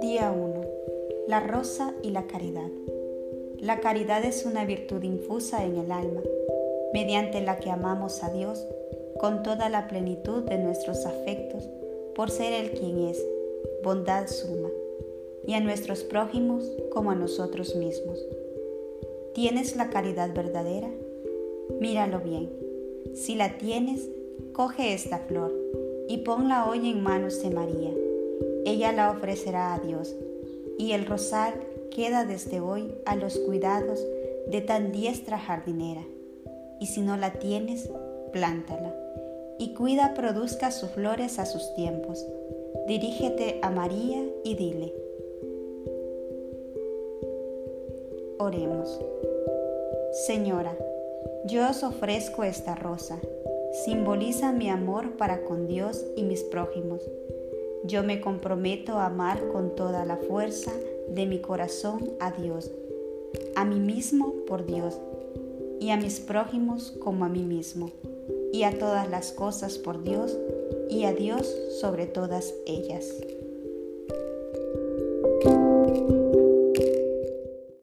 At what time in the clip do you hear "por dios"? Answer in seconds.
64.46-65.00, 69.78-70.38